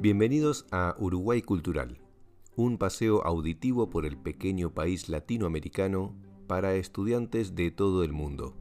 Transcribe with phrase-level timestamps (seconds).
[0.00, 1.98] Bienvenidos a Uruguay Cultural,
[2.54, 6.14] un paseo auditivo por el pequeño país latinoamericano
[6.46, 8.54] para estudiantes de todo el mundo.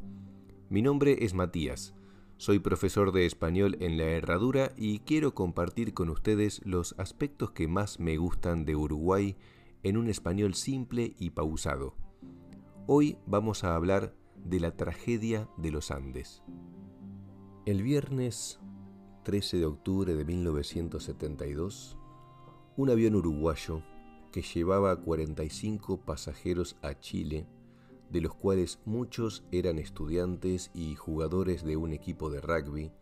[0.72, 1.94] Mi nombre es Matías,
[2.38, 7.68] soy profesor de español en la Herradura y quiero compartir con ustedes los aspectos que
[7.68, 9.36] más me gustan de Uruguay
[9.84, 11.94] en un español simple y pausado.
[12.88, 16.42] Hoy vamos a hablar de la tragedia de los Andes.
[17.68, 18.60] El viernes
[19.28, 21.98] 13 de octubre de 1972,
[22.78, 23.84] un avión uruguayo
[24.32, 27.46] que llevaba 45 pasajeros a Chile,
[28.10, 32.94] de los cuales muchos eran estudiantes y jugadores de un equipo de rugby,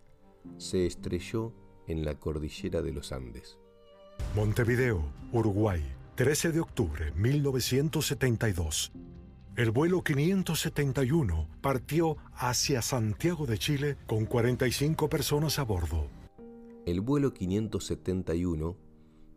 [0.58, 1.54] se estrelló
[1.86, 3.60] en la cordillera de los Andes.
[4.36, 5.84] Montevideo, Uruguay,
[6.16, 8.92] 13 de octubre 1972.
[9.58, 16.08] El vuelo 571 partió hacia Santiago de Chile con 45 personas a bordo.
[16.86, 18.76] El vuelo 571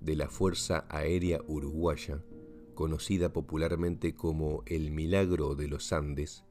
[0.00, 2.20] de la Fuerza Aérea Uruguaya,
[2.74, 6.42] conocida popularmente como el Milagro de los Andes,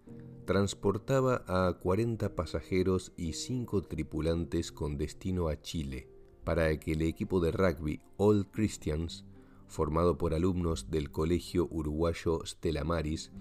[0.45, 6.07] transportaba a 40 pasajeros y 5 tripulantes con destino a Chile,
[6.45, 9.25] para que el equipo de rugby All Christians,
[9.67, 13.31] formado por alumnos del Colegio Uruguayo Stella Maris,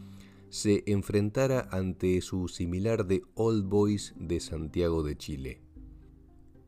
[0.49, 5.61] se enfrentara ante su similar de Old Boys de Santiago de Chile.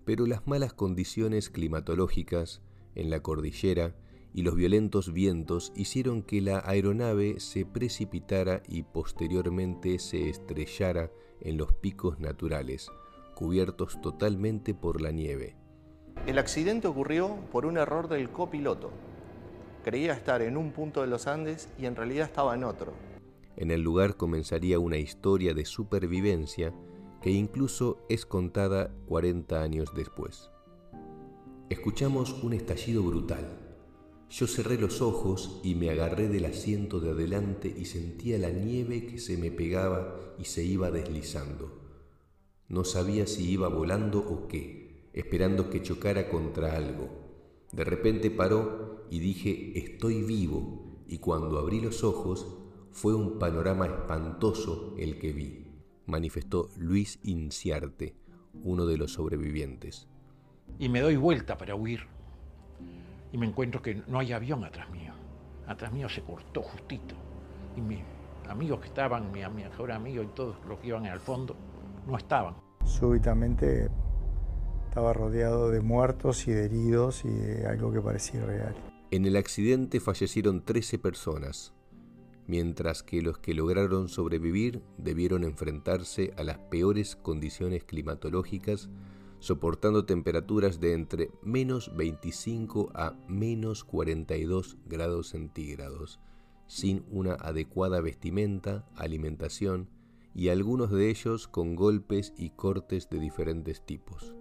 [0.04, 2.62] Pero las malas condiciones climatológicas
[2.94, 3.94] en la cordillera
[4.34, 11.56] y los violentos vientos hicieron que la aeronave se precipitara y posteriormente se estrellara en
[11.56, 12.90] los picos naturales,
[13.34, 15.56] cubiertos totalmente por la nieve.
[16.26, 18.90] El accidente ocurrió por un error del copiloto.
[19.84, 22.92] Creía estar en un punto de los Andes y en realidad estaba en otro.
[23.58, 26.72] En el lugar comenzaría una historia de supervivencia
[27.20, 30.48] que incluso es contada 40 años después.
[31.68, 33.58] Escuchamos un estallido brutal.
[34.30, 39.06] Yo cerré los ojos y me agarré del asiento de adelante y sentía la nieve
[39.06, 41.80] que se me pegaba y se iba deslizando.
[42.68, 47.08] No sabía si iba volando o qué, esperando que chocara contra algo.
[47.72, 52.46] De repente paró y dije, estoy vivo, y cuando abrí los ojos
[53.00, 55.64] fue un panorama espantoso el que vi,
[56.06, 58.16] manifestó Luis Inciarte,
[58.64, 60.08] uno de los sobrevivientes.
[60.80, 62.00] Y me doy vuelta para huir.
[63.32, 65.12] Y me encuentro que no hay avión atrás mío.
[65.68, 67.14] Atrás mío se cortó justito.
[67.76, 68.00] Y mis
[68.48, 71.54] amigos que estaban, mi, mejor amigo y todos los que iban al fondo,
[72.04, 72.56] no estaban.
[72.84, 73.88] Súbitamente
[74.88, 78.74] estaba rodeado de muertos y de heridos y de algo que parecía real.
[79.12, 81.72] En el accidente fallecieron 13 personas,
[82.48, 88.88] mientras que los que lograron sobrevivir debieron enfrentarse a las peores condiciones climatológicas,
[89.38, 96.20] soportando temperaturas de entre menos 25 a menos 42 grados centígrados,
[96.66, 99.90] sin una adecuada vestimenta, alimentación
[100.34, 104.34] y algunos de ellos con golpes y cortes de diferentes tipos.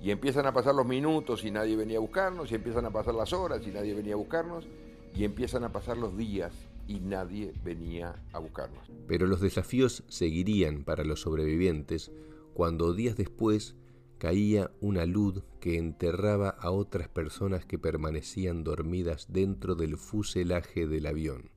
[0.00, 3.14] Y empiezan a pasar los minutos y nadie venía a buscarnos, y empiezan a pasar
[3.14, 4.68] las horas y nadie venía a buscarnos,
[5.12, 6.52] y empiezan a pasar los días
[6.88, 8.90] y nadie venía a buscarnos.
[9.06, 12.10] Pero los desafíos seguirían para los sobrevivientes
[12.54, 13.76] cuando días después
[14.18, 21.06] caía una luz que enterraba a otras personas que permanecían dormidas dentro del fuselaje del
[21.06, 21.50] avión.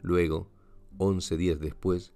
[0.00, 0.50] Luego,
[0.96, 2.14] once días después,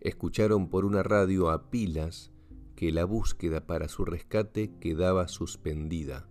[0.00, 2.30] escucharon por una radio a pilas
[2.76, 6.28] que la búsqueda para su rescate quedaba suspendida.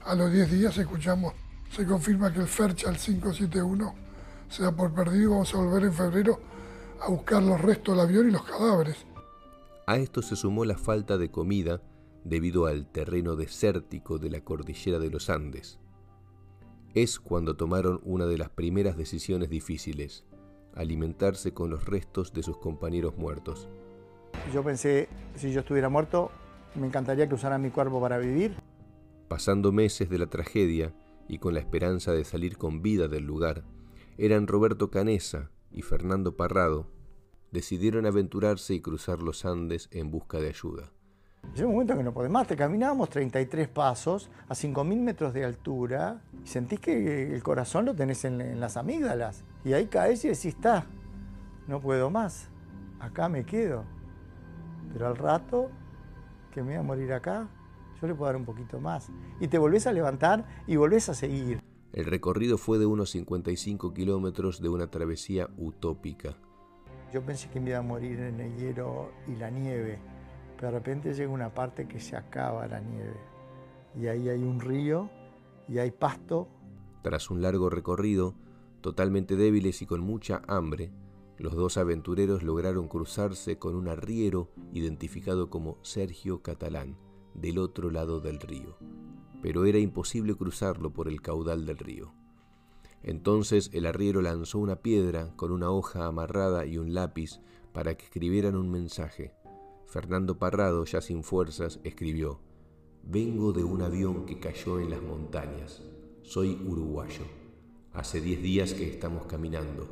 [0.00, 1.32] A los diez días escuchamos,
[1.70, 4.05] se confirma que el Ferchal 571
[4.48, 6.40] se da por perdido vamos a volver en febrero
[7.00, 9.06] a buscar los restos del avión y los cadáveres.
[9.86, 11.80] A esto se sumó la falta de comida
[12.24, 15.78] debido al terreno desértico de la cordillera de los Andes.
[16.94, 20.24] Es cuando tomaron una de las primeras decisiones difíciles,
[20.74, 23.68] alimentarse con los restos de sus compañeros muertos.
[24.52, 26.30] Yo pensé, si yo estuviera muerto,
[26.74, 28.56] me encantaría que usaran mi cuerpo para vivir.
[29.28, 30.92] Pasando meses de la tragedia
[31.28, 33.64] y con la esperanza de salir con vida del lugar,
[34.18, 36.86] eran Roberto Canesa y Fernando Parrado,
[37.52, 40.92] decidieron aventurarse y cruzar los Andes en busca de ayuda.
[41.54, 45.44] Llega un momento que no podés más, te caminábamos 33 pasos a 5.000 metros de
[45.44, 49.44] altura y sentís que el corazón lo tenés en, las amígdalas.
[49.64, 50.86] Y ahí caes y decís, está,
[51.66, 52.48] no puedo más,
[53.00, 53.84] acá me quedo.
[54.92, 55.70] Pero al rato
[56.52, 57.48] que me voy a morir acá,
[58.00, 59.08] yo le puedo dar un poquito más.
[59.40, 61.60] Y te volvés a levantar y volvés a seguir.
[61.92, 66.36] El recorrido fue de unos 55 kilómetros de una travesía utópica.
[67.12, 69.98] Yo pensé que me iba a morir en el hielo y la nieve,
[70.56, 73.16] pero de repente llega una parte que se acaba la nieve.
[73.94, 75.08] y ahí hay un río
[75.68, 76.48] y hay pasto.
[77.02, 78.34] Tras un largo recorrido,
[78.82, 80.92] totalmente débiles y con mucha hambre,
[81.38, 86.96] los dos aventureros lograron cruzarse con un arriero identificado como Sergio Catalán,
[87.34, 88.76] del otro lado del río,
[89.42, 92.12] pero era imposible cruzarlo por el caudal del río.
[93.02, 97.40] Entonces el arriero lanzó una piedra con una hoja amarrada y un lápiz
[97.72, 99.32] para que escribieran un mensaje.
[99.86, 102.40] Fernando Parrado, ya sin fuerzas, escribió,
[103.04, 105.82] Vengo de un avión que cayó en las montañas.
[106.22, 107.24] Soy uruguayo.
[107.92, 109.86] Hace diez días que estamos caminando.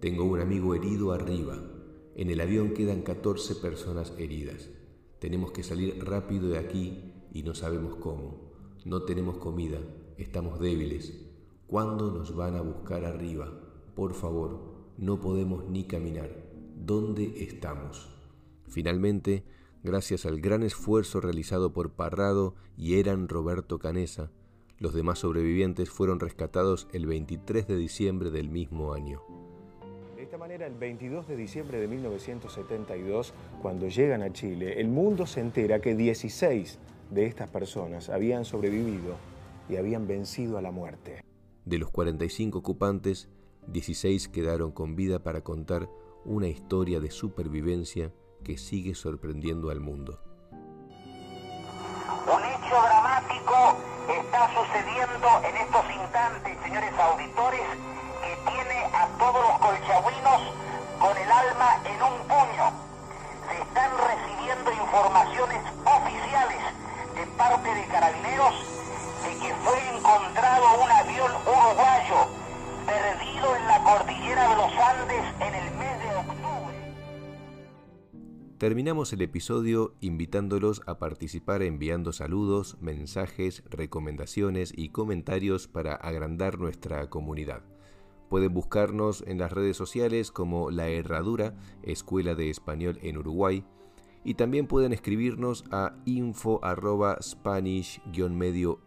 [0.00, 1.62] Tengo un amigo herido arriba.
[2.14, 4.70] En el avión quedan 14 personas heridas.
[5.18, 8.55] Tenemos que salir rápido de aquí y no sabemos cómo.
[8.86, 9.80] No tenemos comida,
[10.16, 11.12] estamos débiles.
[11.66, 13.52] ¿Cuándo nos van a buscar arriba?
[13.96, 14.60] Por favor,
[14.96, 16.30] no podemos ni caminar.
[16.76, 18.08] ¿Dónde estamos?
[18.68, 19.42] Finalmente,
[19.82, 24.30] gracias al gran esfuerzo realizado por Parrado y Eran Roberto Canesa,
[24.78, 29.20] los demás sobrevivientes fueron rescatados el 23 de diciembre del mismo año
[30.26, 35.40] esta manera, el 22 de diciembre de 1972, cuando llegan a Chile, el mundo se
[35.40, 36.80] entera que 16
[37.10, 39.16] de estas personas habían sobrevivido
[39.68, 41.22] y habían vencido a la muerte.
[41.64, 43.28] De los 45 ocupantes,
[43.68, 45.88] 16 quedaron con vida para contar
[46.24, 48.12] una historia de supervivencia
[48.44, 50.20] que sigue sorprendiendo al mundo.
[52.26, 53.76] Un hecho dramático
[54.08, 55.75] está sucediendo en estos
[78.58, 87.10] Terminamos el episodio invitándolos a participar enviando saludos, mensajes, recomendaciones y comentarios para agrandar nuestra
[87.10, 87.60] comunidad.
[88.30, 93.62] Pueden buscarnos en las redes sociales como La Herradura, Escuela de Español en Uruguay,
[94.24, 96.62] y también pueden escribirnos a info
[97.20, 98.80] spanish-medio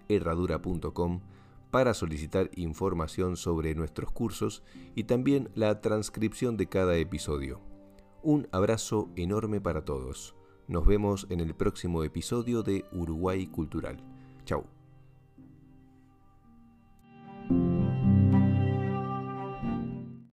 [1.69, 4.63] para solicitar información sobre nuestros cursos
[4.95, 7.68] y también la transcripción de cada episodio.
[8.21, 10.35] Un abrazo enorme para todos.
[10.67, 14.03] Nos vemos en el próximo episodio de Uruguay Cultural.
[14.43, 14.78] Chao.